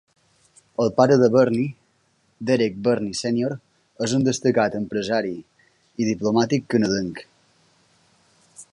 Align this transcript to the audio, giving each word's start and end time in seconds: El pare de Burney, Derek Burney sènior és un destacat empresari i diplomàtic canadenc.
El 0.83 0.87
pare 0.99 1.17
de 1.23 1.27
Burney, 1.35 1.67
Derek 2.51 2.79
Burney 2.87 3.13
sènior 3.21 3.55
és 4.07 4.17
un 4.21 4.27
destacat 4.29 4.81
empresari 4.83 5.37
i 5.39 6.11
diplomàtic 6.11 6.71
canadenc. 6.75 7.27